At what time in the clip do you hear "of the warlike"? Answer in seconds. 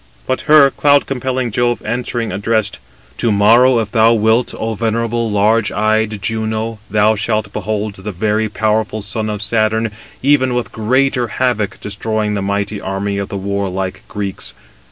13.19-14.01